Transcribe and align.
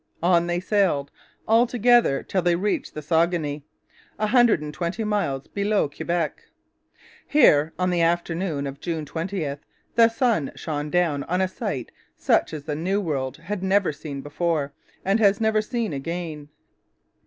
On 0.23 0.47
they 0.47 0.59
sailed, 0.59 1.11
all 1.47 1.67
together, 1.67 2.23
till 2.23 2.41
they 2.41 2.55
reached 2.55 2.95
the 2.95 3.03
Saguenay, 3.03 3.61
a 4.17 4.25
hundred 4.25 4.59
and 4.59 4.73
twenty 4.73 5.03
miles 5.03 5.45
below 5.45 5.87
Quebec. 5.87 6.41
Here, 7.27 7.71
on 7.77 7.91
the 7.91 8.01
afternoon 8.01 8.65
of 8.65 8.79
June 8.79 9.05
20, 9.05 9.57
the 9.93 10.09
sun 10.09 10.53
shone 10.55 10.89
down 10.89 11.21
on 11.25 11.39
a 11.39 11.47
sight 11.47 11.91
such 12.17 12.51
as 12.51 12.63
the 12.63 12.75
New 12.75 12.99
World 12.99 13.37
had 13.37 13.61
never 13.61 13.93
seen 13.93 14.21
before, 14.21 14.73
and 15.05 15.19
has 15.19 15.39
never 15.39 15.61
seen 15.61 15.93
again. 15.93 16.49